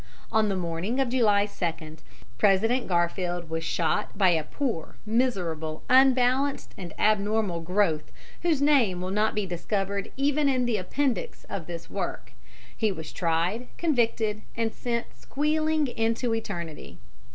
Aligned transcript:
On 0.31 0.49
the 0.49 0.55
morning 0.55 0.99
of 0.99 1.09
July 1.09 1.45
2, 1.45 1.97
President 2.39 2.87
Garfield 2.87 3.51
was 3.51 3.63
shot 3.63 4.17
by 4.17 4.29
a 4.29 4.43
poor, 4.43 4.95
miserable, 5.05 5.83
unbalanced, 5.91 6.73
and 6.75 6.91
abnormal 6.97 7.59
growth 7.59 8.11
whose 8.41 8.63
name 8.63 8.99
will 8.99 9.11
not 9.11 9.35
be 9.35 9.45
discovered 9.45 10.11
even 10.17 10.49
in 10.49 10.65
the 10.65 10.77
appendix 10.77 11.43
of 11.51 11.67
this 11.67 11.87
work. 11.87 12.31
He 12.75 12.91
was 12.91 13.13
tried, 13.13 13.67
convicted, 13.77 14.41
and 14.57 14.73
sent 14.73 15.05
squealing 15.15 15.85
into 15.85 16.33
eternity. 16.33 16.97